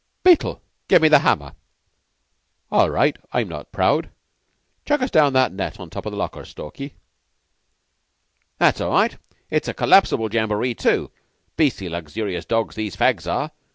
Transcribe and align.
"Beetle, 0.23 0.63
give 0.87 0.99
me 1.03 1.09
the 1.09 1.19
hammer." 1.19 1.53
"All 2.71 2.89
right. 2.89 3.15
I'm 3.33 3.47
not 3.47 3.71
proud. 3.71 4.09
Chuck 4.83 4.99
us 5.03 5.11
down 5.11 5.33
that 5.33 5.53
net 5.53 5.79
on 5.79 5.91
top 5.91 6.07
of 6.07 6.11
the 6.11 6.17
lockers, 6.17 6.49
Stalky." 6.49 6.95
"That's 8.57 8.81
all 8.81 8.89
right. 8.89 9.15
It's 9.51 9.67
a 9.67 9.75
collapsible 9.75 10.29
jamboree, 10.33 10.73
too. 10.73 11.11
Beastly 11.55 11.87
luxurious 11.87 12.45
dogs 12.45 12.73
these 12.75 12.95
fags 12.95 13.31
are. 13.31 13.51